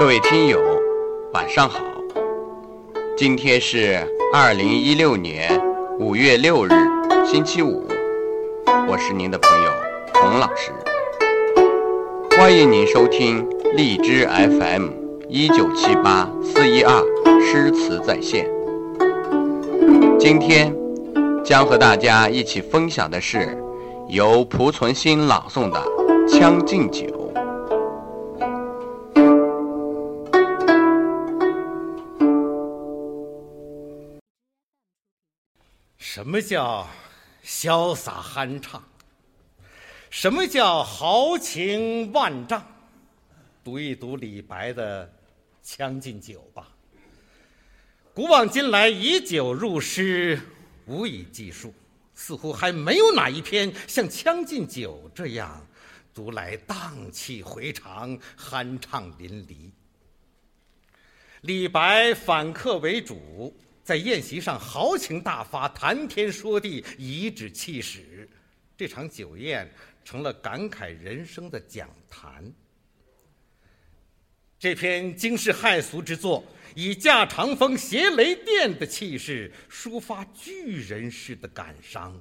[0.00, 0.58] 各位听友，
[1.34, 1.78] 晚上好。
[3.18, 3.98] 今天是
[4.32, 5.62] 二零一六年
[5.98, 6.70] 五月六日，
[7.22, 7.86] 星期五。
[8.88, 9.70] 我是您的朋友
[10.14, 10.72] 洪老师，
[12.30, 13.46] 欢迎您收听
[13.76, 14.88] 荔枝 FM
[15.28, 16.98] 一九七八四一二
[17.38, 18.48] 诗词在线。
[20.18, 20.74] 今天
[21.44, 23.54] 将和大家一起分享的是
[24.08, 25.78] 由濮存昕朗诵的
[26.40, 27.04] 《将进酒》。
[36.20, 36.86] 什么叫
[37.42, 38.86] 潇洒酣畅？
[40.10, 42.62] 什么叫豪情万丈？
[43.64, 45.06] 读一读李白的
[45.62, 46.68] 《将进酒》吧。
[48.12, 50.38] 古往今来，以酒入诗，
[50.84, 51.72] 无以计数，
[52.14, 55.66] 似乎还没有哪一篇像《将进酒》这样
[56.12, 59.70] 读来荡气回肠、酣畅淋漓。
[61.40, 63.56] 李白反客为主。
[63.82, 68.28] 在宴席上豪情大发，谈天说地，颐指气使，
[68.76, 69.68] 这场酒宴
[70.04, 72.52] 成了感慨人生的讲坛。
[74.58, 82.14] 这篇惊世骇俗之作，以驾长风、携雷电的气势，抒发巨人式的感伤。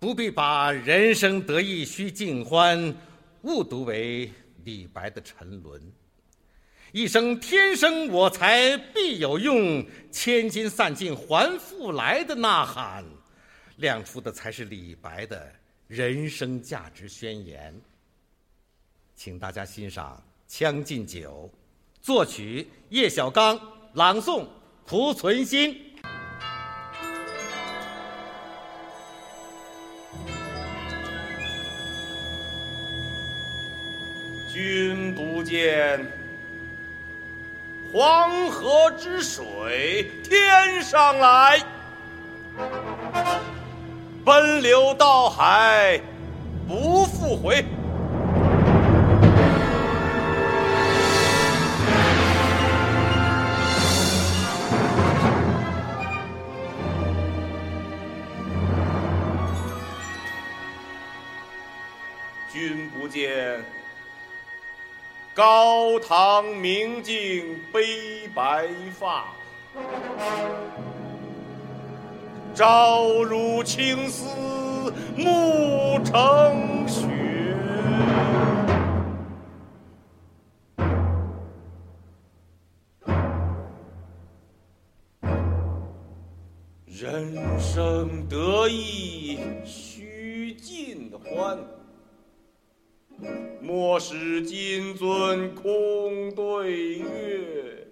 [0.00, 2.94] 不必把“人生得意须尽欢”
[3.42, 4.30] 误读为
[4.64, 5.80] 李白的沉沦。
[6.92, 13.04] 一声“天生我材必有用，千金散尽还复来”的呐喊，
[13.76, 15.52] 亮出的才是李白的
[15.86, 17.78] 人生价值宣言。
[19.14, 21.50] 请大家欣赏《将进酒》，
[22.00, 23.60] 作曲叶小刚，
[23.92, 24.46] 朗诵
[24.86, 25.76] 濮存昕。
[34.50, 36.27] 君不见。
[37.90, 41.58] 黄河之水天上来，
[44.22, 45.98] 奔流到海
[46.68, 47.64] 不复回。
[65.38, 68.66] 高堂明镜悲白
[68.98, 69.24] 发，
[72.52, 74.26] 朝如青丝
[75.16, 77.06] 暮成雪。
[86.84, 91.56] 人生得意须尽欢。
[93.68, 97.86] 莫使金樽空对月，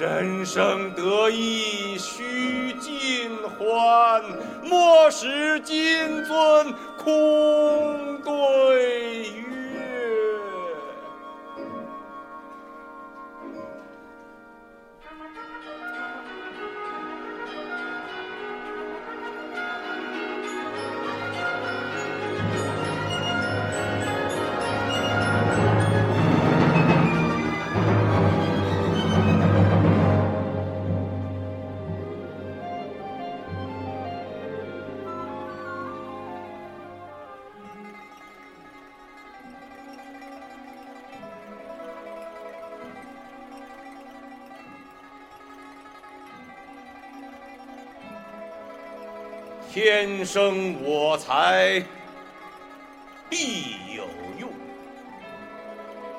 [0.00, 4.24] 人生得意须尽欢。
[4.64, 5.76] 莫使金
[6.24, 9.47] 樽空对月。
[49.70, 51.82] 天生我材
[53.28, 54.04] 必有
[54.38, 54.50] 用，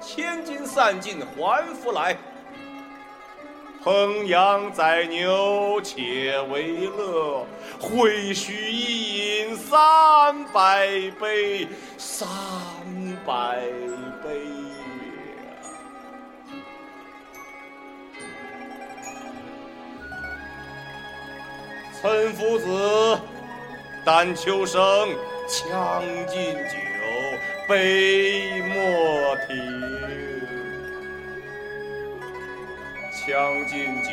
[0.00, 2.16] 千金散尽还复来。
[3.84, 7.46] 烹羊宰牛且为乐，
[7.78, 10.88] 会须一饮三百
[11.20, 12.26] 杯，三
[13.24, 13.60] 百
[14.24, 14.40] 杯。
[22.02, 23.20] 岑夫子。
[24.06, 24.80] 但求生，
[25.48, 26.78] 将进酒，
[27.68, 29.56] 杯莫停。
[33.26, 34.10] 将进酒，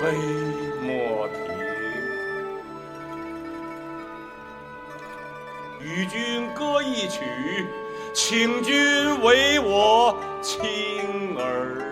[0.00, 0.10] 杯
[0.80, 1.36] 莫停。
[5.78, 7.20] 与君歌一曲，
[8.14, 11.89] 请君为我倾耳。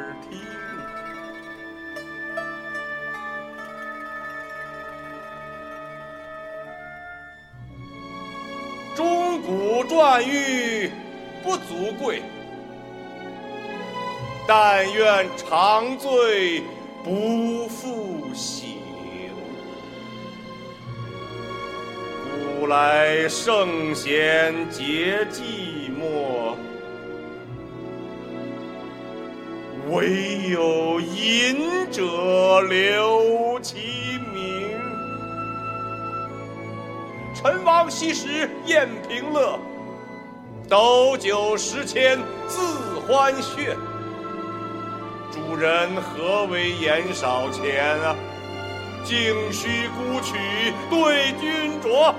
[9.47, 10.91] 古馔玉
[11.43, 12.23] 不足贵，
[14.47, 16.63] 但愿长醉
[17.03, 18.77] 不复醒。
[22.61, 26.55] 古来圣贤皆寂寞，
[29.91, 33.77] 唯有饮者留其
[37.41, 39.61] 陈王昔时宴平乐，
[40.69, 42.19] 斗酒十千
[42.49, 43.77] 恣欢谑。
[45.31, 48.17] 主人何为言少钱啊？
[49.05, 50.35] 径须沽取
[50.91, 52.13] 对君酌。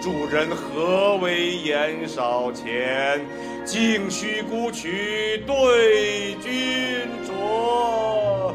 [0.00, 3.20] 主人何为言少钱？
[3.64, 8.54] 径须沽取对君酌。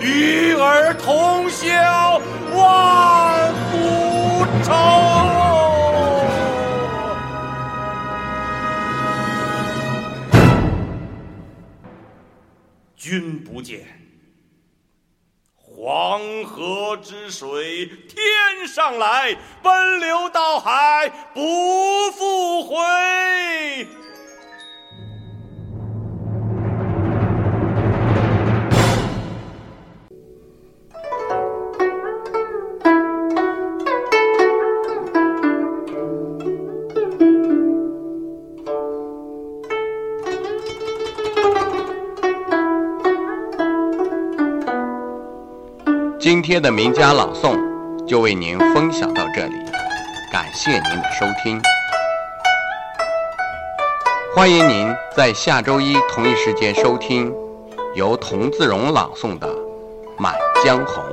[0.00, 2.20] 与尔同销
[2.54, 4.72] 万古愁。
[12.96, 13.86] 君不见，
[15.56, 22.76] 黄河之水天上来，奔流到海不复回。
[46.48, 47.58] 今天的名家朗诵
[48.06, 49.52] 就为您分享到这里，
[50.32, 51.60] 感谢您的收听。
[54.34, 57.30] 欢迎您在下周一同一时间收听
[57.94, 59.46] 由童自荣朗诵的
[60.16, 60.32] 《满
[60.64, 61.04] 江红》。